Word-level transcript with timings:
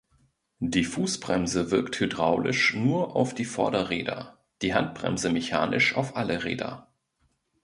Die 0.63 0.83
Fußbremse 0.83 1.69
wirkt 1.69 1.99
hydraulisch 1.99 2.73
nur 2.73 3.15
auf 3.15 3.35
die 3.35 3.45
Vorderräder, 3.45 4.39
die 4.63 4.73
Handbremse 4.73 5.29
mechanisch 5.29 5.95
auf 5.95 6.15
alle 6.15 6.43
Räder. 6.43 6.91